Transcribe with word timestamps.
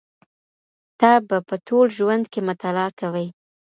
ته 0.99 1.11
به 1.27 1.37
په 1.47 1.55
ټول 1.67 1.85
ژوند 1.97 2.25
کي 2.33 2.39
مطالعه 2.49 2.91
کوې. 2.99 3.27